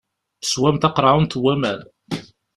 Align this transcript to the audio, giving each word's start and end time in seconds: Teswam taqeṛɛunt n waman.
Teswam 0.41 0.75
taqeṛɛunt 0.77 1.37
n 1.39 1.41
waman. 1.43 1.81